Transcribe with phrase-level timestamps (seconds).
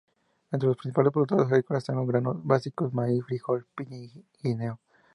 [0.51, 4.79] Entre los principales productos agrícolas están los granos básicos, maíz, frijol, piña y guineo.